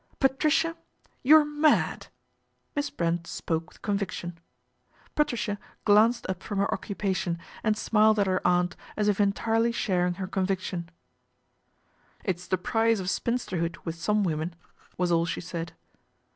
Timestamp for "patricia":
0.19-0.75, 5.13-5.59